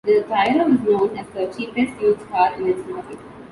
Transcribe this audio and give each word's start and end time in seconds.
The 0.03 0.23
Tiara 0.23 0.67
was 0.67 0.79
known 0.81 1.15
as 1.15 1.27
the 1.27 1.45
cheapest 1.55 2.01
used 2.01 2.27
car 2.29 2.55
in 2.55 2.67
its 2.69 2.83
market. 2.89 3.19